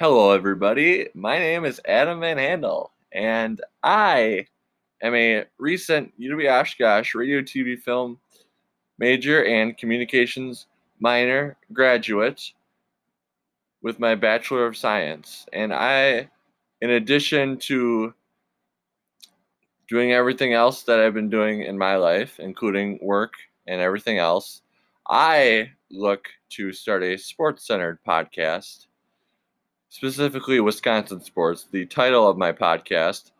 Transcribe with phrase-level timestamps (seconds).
[0.00, 1.06] Hello, everybody.
[1.14, 4.48] My name is Adam Van Handel, and I
[5.00, 8.18] am a recent UW Oshkosh radio TV film
[8.98, 10.66] major and communications
[10.98, 12.42] minor graduate
[13.82, 15.46] with my Bachelor of Science.
[15.52, 16.28] And I,
[16.80, 18.12] in addition to
[19.88, 23.34] doing everything else that I've been doing in my life, including work
[23.68, 24.62] and everything else,
[25.08, 28.86] I look to start a sports centered podcast
[29.94, 31.68] specifically Wisconsin sports.
[31.70, 33.30] The title of my podcast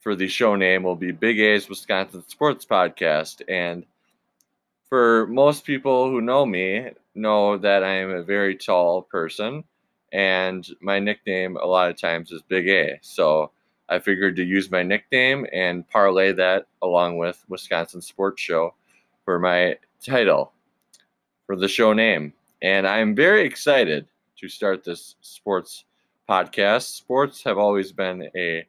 [0.00, 3.42] for the show name will be Big A's Wisconsin Sports Podcast.
[3.48, 3.84] And
[4.88, 9.62] for most people who know me, know that I am a very tall person,
[10.10, 12.98] and my nickname a lot of times is Big A.
[13.02, 13.50] So
[13.90, 18.72] I figured to use my nickname and parlay that along with Wisconsin Sports Show
[19.26, 20.54] for my title
[21.44, 22.32] for the show name.
[22.62, 24.06] And I'm very excited
[24.42, 25.84] to start this sports
[26.28, 26.96] podcast.
[26.96, 28.66] Sports have always been a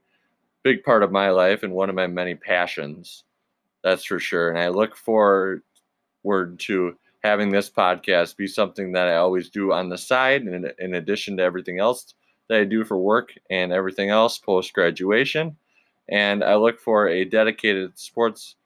[0.61, 3.23] big part of my life and one of my many passions.
[3.83, 4.51] That's for sure.
[4.51, 5.63] And I look forward
[6.59, 10.93] to having this podcast be something that I always do on the side, in, in
[10.93, 12.13] addition to everything else
[12.49, 15.57] that I do for work and everything else post graduation.
[16.07, 18.57] And I look for a dedicated sports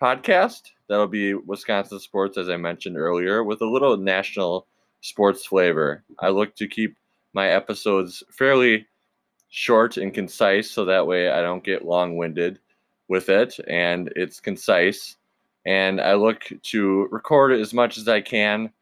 [0.00, 4.66] podcast that'll be Wisconsin sports, as I mentioned earlier, with a little national
[5.00, 6.02] sports flavor.
[6.18, 6.96] I look to keep
[7.32, 8.86] my episodes fairly
[9.48, 12.58] short and concise so that way I don't get long winded
[13.08, 15.16] with it and it's concise.
[15.66, 18.72] And I look to record as much as I can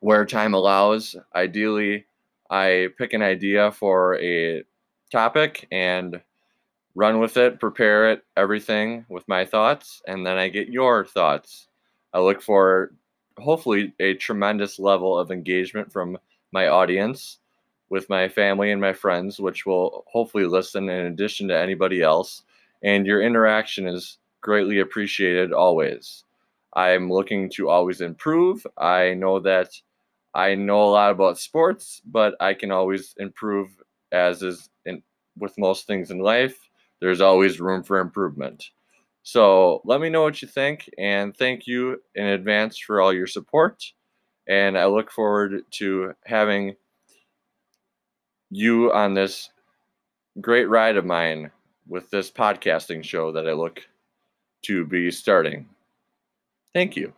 [0.00, 1.16] where time allows.
[1.34, 2.06] Ideally,
[2.50, 4.62] I pick an idea for a
[5.10, 6.20] topic and
[6.94, 11.68] run with it, prepare it, everything with my thoughts, and then I get your thoughts.
[12.12, 12.92] I look for
[13.38, 16.18] hopefully a tremendous level of engagement from
[16.52, 17.38] my audience
[17.88, 22.42] with my family and my friends, which will hopefully listen in addition to anybody else.
[22.82, 26.24] And your interaction is greatly appreciated always.
[26.74, 28.66] I'm looking to always improve.
[28.76, 29.70] I know that
[30.34, 33.70] I know a lot about sports, but I can always improve
[34.12, 35.02] as is in,
[35.38, 36.68] with most things in life.
[37.00, 38.70] There's always room for improvement.
[39.26, 43.26] So let me know what you think, and thank you in advance for all your
[43.26, 43.82] support.
[44.46, 46.76] And I look forward to having
[48.52, 49.50] you on this
[50.40, 51.50] great ride of mine
[51.88, 53.84] with this podcasting show that I look
[54.66, 55.68] to be starting.
[56.72, 57.12] Thank you.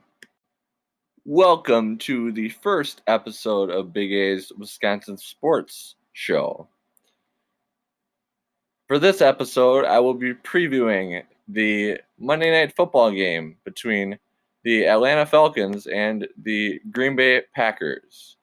[1.27, 6.69] Welcome to the first episode of Big A's Wisconsin Sports Show.
[8.89, 14.19] For this episode, I will be previewing the Monday night football game between
[14.65, 18.39] the Atlanta Falcons and the Green Bay Packers.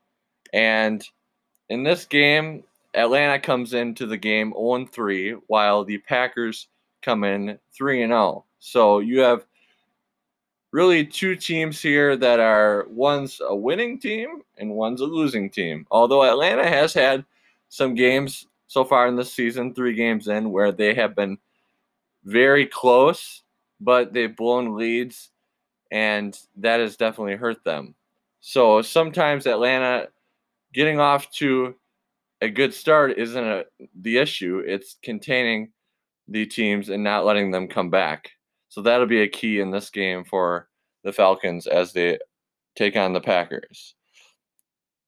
[0.53, 1.03] And
[1.69, 2.63] in this game,
[2.93, 6.67] Atlanta comes into the game 0 3, while the Packers
[7.01, 8.45] come in 3 0.
[8.59, 9.47] So you have
[10.71, 15.87] really two teams here that are one's a winning team and one's a losing team.
[15.89, 17.25] Although Atlanta has had
[17.69, 21.37] some games so far in this season, three games in, where they have been
[22.23, 23.43] very close,
[23.79, 25.29] but they've blown leads,
[25.91, 27.95] and that has definitely hurt them.
[28.41, 30.09] So sometimes Atlanta
[30.73, 31.75] getting off to
[32.41, 33.65] a good start isn't a,
[34.01, 34.61] the issue.
[34.65, 35.71] It's containing
[36.27, 38.31] the teams and not letting them come back.
[38.69, 40.67] So that'll be a key in this game for
[41.03, 42.19] the Falcons as they
[42.75, 43.95] take on the Packers.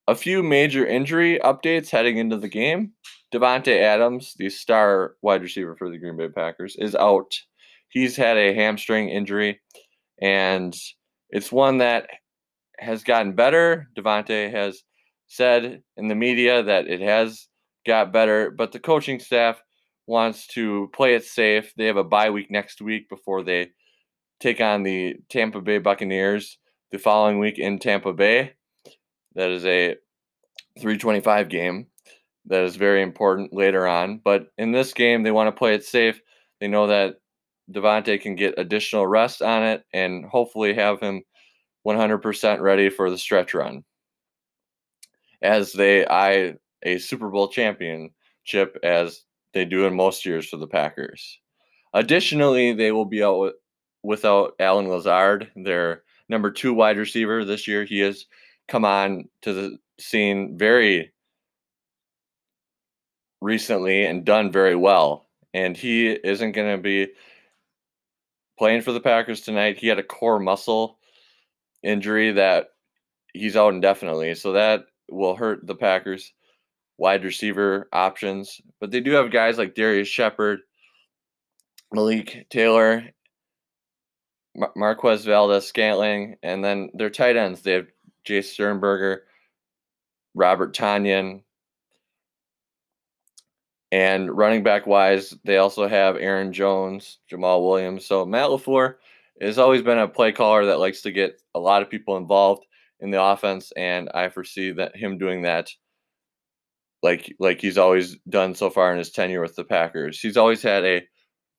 [0.10, 2.94] A few major injury updates heading into the game.
[3.34, 7.34] Davante Adams, the star wide receiver for the Green Bay Packers, is out.
[7.90, 9.60] He's had a hamstring injury,
[10.22, 10.74] and
[11.30, 12.08] it's one that
[12.80, 13.90] has gotten better.
[13.98, 14.82] Devonte has
[15.28, 17.48] said in the media that it has
[17.86, 19.62] got better, but the coaching staff
[20.06, 21.74] wants to play it safe.
[21.76, 23.72] They have a bye week next week before they
[24.40, 26.60] take on the Tampa Bay Buccaneers
[26.92, 28.54] the following week in Tampa Bay.
[29.38, 29.96] That is a
[30.80, 31.88] 325 game
[32.48, 34.20] that is very important later on.
[34.24, 36.20] But in this game, they want to play it safe.
[36.60, 37.18] They know that
[37.72, 41.22] Davante can get additional rest on it and hopefully have him
[41.86, 43.84] 100% ready for the stretch run.
[45.44, 49.24] As they eye a Super Bowl championship as
[49.54, 51.40] they do in most years for the Packers.
[51.94, 53.54] Additionally, they will be out
[54.02, 57.84] without Allen Lazard, their number two wide receiver this year.
[57.86, 58.26] He has
[58.68, 61.12] come on to the scene very
[63.42, 65.28] recently and done very well.
[65.54, 67.08] And he isn't going to be
[68.58, 69.78] playing for the Packers tonight.
[69.78, 71.00] He had a core muscle
[71.84, 72.70] injury that
[73.34, 74.36] he's out indefinitely.
[74.36, 76.34] So that will hurt the Packers
[76.98, 80.60] wide receiver options, but they do have guys like Darrius Shepherd,
[81.94, 83.04] Malik Taylor,
[84.56, 87.62] Mar- Marquez Valdes Scantling, and then their tight ends.
[87.62, 87.88] They have
[88.28, 89.24] Jace Sternberger,
[90.36, 91.42] Robert Tonyan,
[93.92, 98.06] and running back wise, they also have Aaron Jones, Jamaal Williams.
[98.06, 98.96] So Matt LaFleur
[99.42, 102.66] has always been a play caller that likes to get a lot of people involved
[103.00, 105.70] in the offense, and I foresee that him doing that
[107.04, 110.20] like like he's always done so far in his tenure with the Packers.
[110.20, 111.04] He's always had a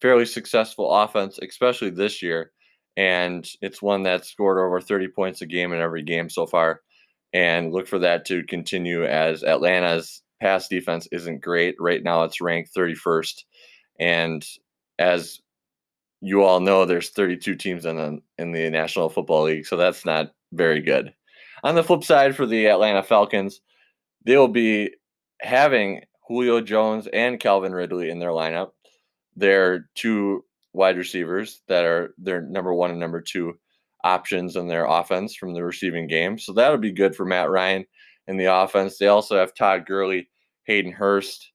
[0.00, 2.52] fairly successful offense, especially this year,
[2.98, 6.80] and it's one that scored over 30 points a game in every game so far.
[7.32, 11.76] And look for that to continue as Atlanta's pass defense isn't great.
[11.78, 13.44] Right now it's ranked 31st.
[14.00, 14.44] And
[14.98, 15.38] as
[16.20, 20.04] you all know, there's 32 teams in the in the National Football League, so that's
[20.04, 21.14] not very good.
[21.62, 23.60] On the flip side, for the Atlanta Falcons,
[24.24, 24.90] they will be
[25.40, 28.70] having Julio Jones and Calvin Ridley in their lineup.
[29.36, 33.58] They're two wide receivers that are their number one and number two
[34.04, 36.38] options in their offense from the receiving game.
[36.38, 37.84] So that'll be good for Matt Ryan
[38.26, 38.98] in the offense.
[38.98, 40.28] They also have Todd Gurley,
[40.64, 41.52] Hayden Hurst.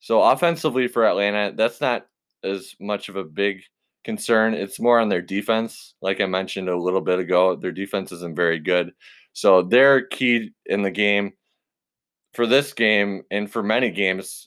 [0.00, 2.06] So offensively for Atlanta, that's not
[2.42, 3.62] as much of a big
[4.04, 4.54] concern.
[4.54, 5.94] It's more on their defense.
[6.02, 8.92] Like I mentioned a little bit ago, their defense isn't very good.
[9.32, 11.32] So they're key in the game
[12.34, 14.46] for this game and for many games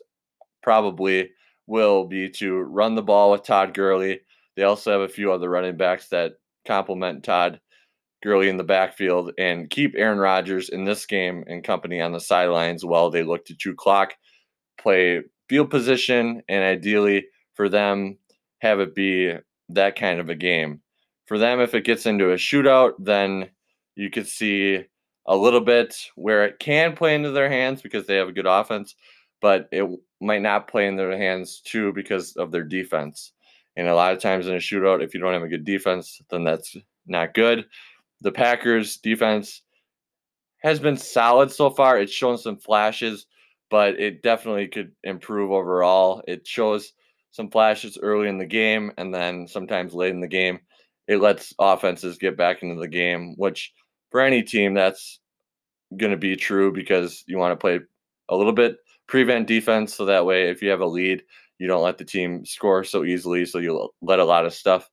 [0.61, 1.31] probably
[1.67, 4.21] will be to run the ball with Todd Gurley.
[4.55, 6.33] They also have a few other running backs that
[6.65, 7.59] complement Todd
[8.23, 12.19] Gurley in the backfield and keep Aaron Rodgers in this game and company on the
[12.19, 14.15] sidelines while they look to chew clock,
[14.79, 18.17] play field position, and ideally for them
[18.59, 19.33] have it be
[19.69, 20.81] that kind of a game.
[21.25, 23.49] For them, if it gets into a shootout, then
[23.95, 24.85] you could see
[25.25, 28.45] a little bit where it can play into their hands because they have a good
[28.45, 28.95] offense,
[29.41, 29.87] but it
[30.21, 33.33] might not play in their hands too because of their defense.
[33.75, 36.19] And a lot of times in a shootout, if you don't have a good defense,
[36.29, 36.75] then that's
[37.05, 37.65] not good.
[38.21, 39.61] The Packers defense
[40.59, 41.99] has been solid so far.
[41.99, 43.27] It's shown some flashes,
[43.69, 46.23] but it definitely could improve overall.
[46.27, 46.93] It shows
[47.31, 50.59] some flashes early in the game and then sometimes late in the game.
[51.07, 53.71] It lets offenses get back into the game, which
[54.09, 55.19] for any team, that's
[55.95, 57.79] going to be true because you want to play
[58.29, 59.95] a little bit prevent defense.
[59.95, 61.23] So that way, if you have a lead,
[61.59, 63.45] you don't let the team score so easily.
[63.45, 64.89] So you let a lot of stuff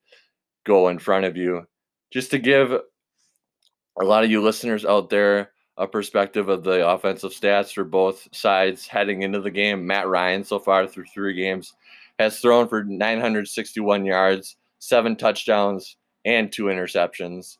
[0.64, 1.66] go in front of you.
[2.12, 7.32] Just to give a lot of you listeners out there a perspective of the offensive
[7.32, 9.86] stats for both sides heading into the game.
[9.86, 11.74] Matt Ryan, so far through three games,
[12.18, 17.58] has thrown for 961 yards, seven touchdowns, and two interceptions.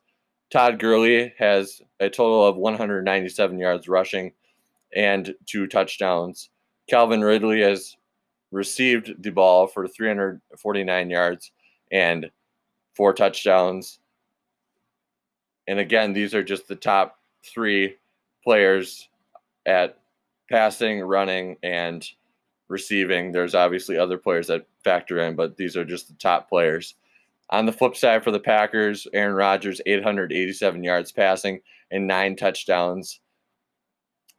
[0.51, 4.33] Todd Gurley has a total of 197 yards rushing
[4.95, 6.51] and two touchdowns.
[6.89, 7.97] Calvin Ridley has
[8.51, 11.51] received the ball for 349 yards
[11.91, 12.31] and
[12.95, 13.99] four touchdowns.
[15.67, 17.97] And again, these are just the top three
[18.45, 19.09] players
[19.67, 19.99] at
[20.51, 22.07] passing, running, and
[22.69, 23.33] receiving.
[23.33, 26.95] There's obviously other players that factor in, but these are just the top players.
[27.51, 33.21] On the flip side for the Packers, Aaron Rodgers, 887 yards passing and nine touchdowns.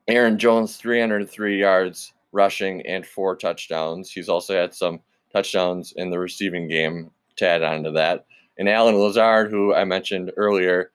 [0.08, 4.12] Aaron Jones, 303 yards rushing and four touchdowns.
[4.12, 5.00] He's also had some
[5.34, 8.26] touchdowns in the receiving game to add on to that.
[8.58, 10.92] And Allen Lazard, who I mentioned earlier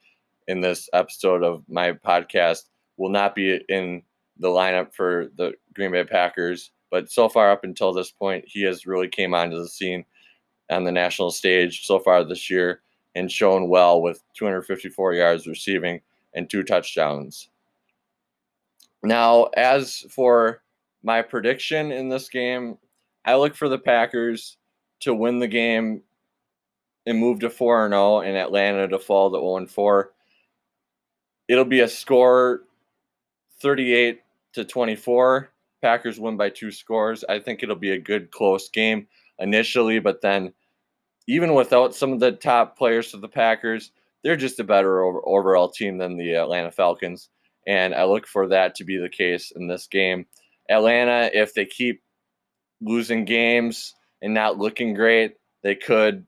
[0.47, 2.65] in this episode of my podcast,
[2.97, 4.03] will not be in
[4.39, 6.71] the lineup for the Green Bay Packers.
[6.91, 10.05] But so far up until this point, he has really came onto the scene
[10.71, 12.81] on the national stage so far this year
[13.17, 16.01] and shown well with 254 yards receiving
[16.35, 17.50] and two touchdowns.
[19.03, 20.63] Now, as for
[21.03, 22.79] my prediction in this game,
[23.25, 24.57] I look for the Packers
[25.01, 26.03] to win the game
[27.07, 30.13] and move to 4 0 and Atlanta to fall to 0 4.
[31.49, 32.63] It'll be a score
[33.61, 34.21] 38
[34.55, 35.51] to 24.
[35.83, 37.25] Packers win by two scores.
[37.29, 39.07] I think it'll be a good close game
[39.39, 40.53] initially, but then
[41.27, 43.93] even without some of the top players of the Packers,
[44.23, 47.31] they're just a better over, overall team than the Atlanta Falcons.
[47.71, 50.27] And I look for that to be the case in this game.
[50.69, 52.03] Atlanta, if they keep
[52.81, 56.27] losing games and not looking great, they could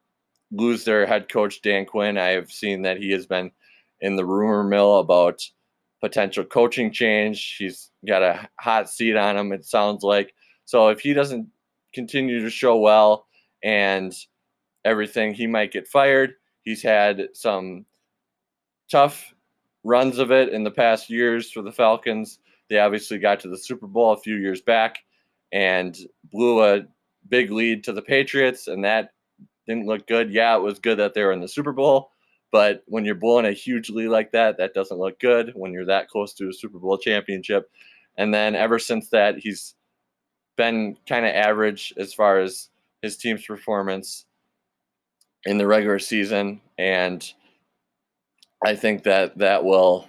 [0.53, 2.19] lose their head coach, Dan Quinn.
[2.19, 3.51] I have seen that he has been
[4.01, 5.41] in the rumor mill about
[6.01, 7.57] potential coaching change.
[7.59, 10.33] He's got a hot seat on him, it sounds like.
[10.67, 11.49] So if he doesn't
[11.93, 13.27] continue to show well
[13.65, 14.13] and
[14.85, 15.35] everything.
[15.35, 16.35] He might get fired.
[16.63, 17.87] He's had some
[18.91, 19.33] tough
[19.85, 22.39] runs of it in the past years for the Falcons.
[22.69, 24.99] They obviously got to the Super Bowl a few years back
[25.53, 25.97] and
[26.31, 26.83] blew a
[27.29, 29.13] big lead to the Patriots, and that
[29.67, 30.33] didn't look good.
[30.33, 32.11] Yeah, it was good that they were in the Super Bowl,
[32.51, 35.85] but when you're blowing a huge lead like that, that doesn't look good when you're
[35.87, 37.71] that close to a Super Bowl championship.
[38.17, 39.75] And then ever since that, he's
[40.57, 42.69] been kind of average as far as
[43.01, 44.27] his team's performance
[45.45, 47.33] in the regular season, and
[48.65, 50.09] I think that that will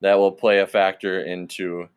[0.00, 1.88] that will play a factor into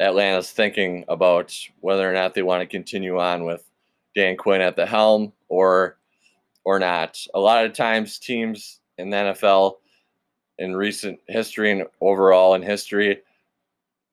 [0.00, 3.62] Atlanta's thinking about whether or not they want to continue on with
[4.14, 5.98] Dan Quinn at the helm or
[6.64, 7.18] or not.
[7.34, 9.76] A lot of times teams in the NFL
[10.58, 13.20] in recent history and overall in history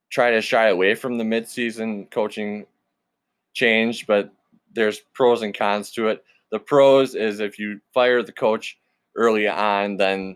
[0.10, 2.66] try to shy away from the midseason coaching
[3.54, 4.34] change, but
[4.74, 6.24] there's pros and cons to it.
[6.52, 8.78] The pros is if you fire the coach
[9.16, 10.36] early on, then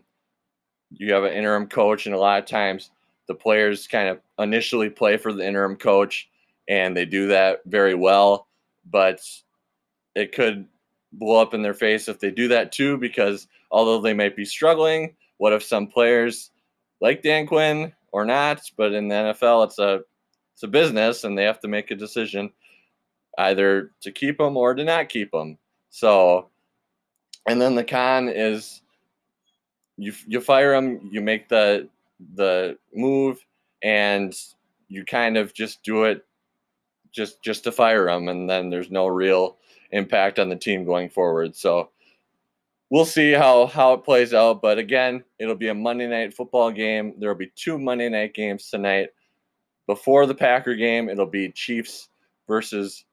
[0.92, 2.92] you have an interim coach, and a lot of times
[3.28, 6.30] the players kind of initially play for the interim coach,
[6.68, 8.48] and they do that very well.
[8.90, 9.22] But
[10.16, 10.68] it could
[11.12, 14.46] blow up in their face if they do that too, because although they might be
[14.46, 16.52] struggling, what if some players
[17.02, 18.62] like Dan Quinn or not?
[18.78, 20.02] But in the NFL, it's a
[20.54, 22.52] it's a business, and they have to make a decision
[23.38, 25.58] either to keep them or to not keep them.
[25.90, 26.50] So,
[27.46, 28.82] and then the con is
[29.98, 31.88] you you fire them, you make the
[32.36, 33.46] the move,
[33.84, 34.36] and
[34.88, 36.26] you kind of just do it
[37.12, 39.58] just just to fire them, and then there's no real
[39.92, 41.56] impact on the team going forward.
[41.56, 41.90] So
[42.90, 44.62] we'll see how how it plays out.
[44.62, 47.16] But again, it'll be a Monday night football game.
[47.18, 49.10] There will be two Monday night games tonight.
[49.88, 52.10] Before the Packer game, it'll be Chiefs
[52.48, 53.06] versus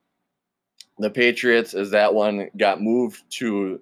[0.99, 3.81] the Patriots as that one got moved to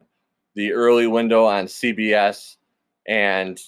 [0.54, 2.56] the early window on CBS,
[3.06, 3.58] and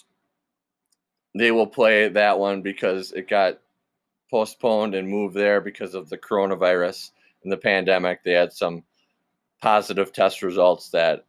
[1.34, 3.58] they will play that one because it got
[4.30, 7.10] postponed and moved there because of the coronavirus
[7.42, 8.22] and the pandemic.
[8.22, 8.82] They had some
[9.60, 11.24] positive test results that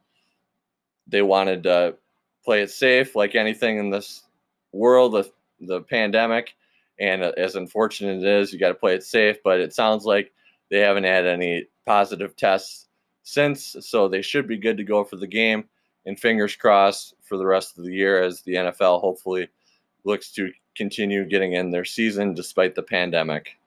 [1.07, 1.95] they wanted to
[2.43, 4.23] play it safe, like anything in this
[4.71, 5.29] world of
[5.59, 6.55] the pandemic.
[6.99, 9.37] And as unfortunate as it is, you got to play it safe.
[9.43, 10.31] But it sounds like
[10.69, 12.87] they haven't had any positive tests
[13.23, 15.65] since, so they should be good to go for the game.
[16.05, 19.47] And fingers crossed for the rest of the year as the NFL hopefully
[20.03, 23.57] looks to continue getting in their season despite the pandemic.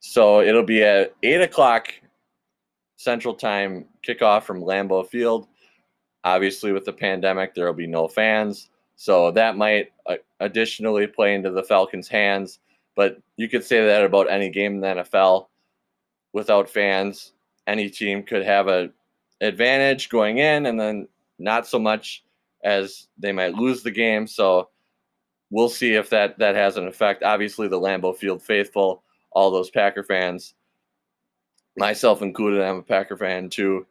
[0.00, 1.92] So it'll be at 8 o'clock
[2.96, 5.48] Central Time kickoff from Lambeau Field.
[6.24, 8.70] Obviously, with the pandemic, there will be no fans.
[8.96, 12.58] So that might uh, additionally play into the Falcons' hands.
[12.96, 15.48] But you could say that about any game in the NFL
[16.32, 17.32] without fans,
[17.66, 18.88] any team could have a
[19.42, 21.06] advantage going in and then
[21.38, 22.24] not so much
[22.68, 24.26] as they might lose the game.
[24.26, 24.68] So
[25.50, 27.22] we'll see if that that has an effect.
[27.22, 30.54] Obviously, the Lambeau Field faithful, all those Packer fans,
[31.76, 33.86] myself included, I'm a Packer fan too,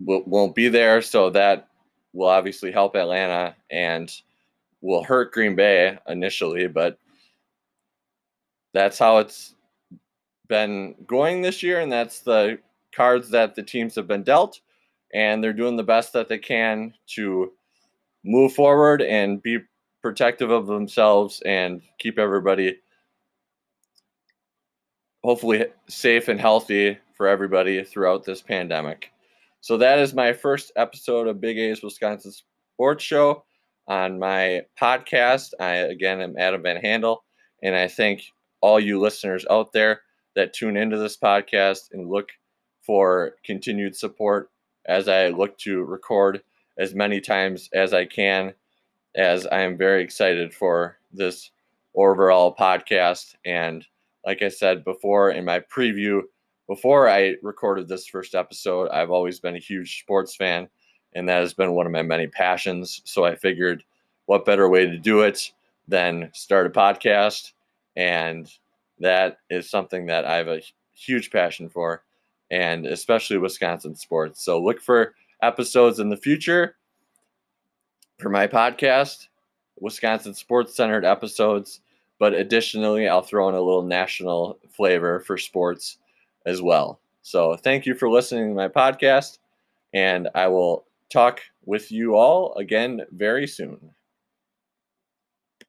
[0.00, 1.00] won't be there.
[1.00, 1.68] So that
[2.12, 4.12] will obviously help Atlanta and
[4.82, 6.98] will hurt Green Bay initially, but
[8.74, 9.54] that's how it's
[10.48, 12.58] been going this year, and that's the
[12.94, 14.60] cards that the teams have been dealt,
[15.14, 17.52] and they're doing the best that they can to
[18.24, 19.58] move forward and be
[20.02, 22.76] protective of themselves and keep everybody
[25.22, 29.10] hopefully safe and healthy for everybody throughout this pandemic.
[29.60, 32.32] So that is my first episode of Big A's Wisconsin
[32.74, 33.44] Sports Show
[33.86, 35.50] on my podcast.
[35.60, 37.24] I again am Adam Van Handel,
[37.62, 38.22] and I thank
[38.60, 40.02] all you listeners out there
[40.34, 42.30] that tune into this podcast and look
[42.84, 44.50] for continued support
[44.86, 46.42] as I look to record
[46.78, 48.54] as many times as I can,
[49.14, 51.50] as I am very excited for this
[51.94, 53.34] overall podcast.
[53.44, 53.84] And
[54.24, 56.22] like I said before in my preview,
[56.68, 60.68] before I recorded this first episode, I've always been a huge sports fan,
[61.14, 63.02] and that has been one of my many passions.
[63.04, 63.84] So I figured,
[64.26, 65.52] what better way to do it
[65.88, 67.52] than start a podcast
[67.96, 68.50] and
[68.98, 70.62] that is something that I have a
[70.94, 72.04] huge passion for,
[72.50, 74.44] and especially Wisconsin sports.
[74.44, 76.76] So look for episodes in the future
[78.18, 79.28] for my podcast,
[79.80, 81.80] Wisconsin sports centered episodes.
[82.18, 85.98] But additionally, I'll throw in a little national flavor for sports
[86.46, 87.00] as well.
[87.22, 89.38] So thank you for listening to my podcast,
[89.92, 93.90] and I will talk with you all again very soon.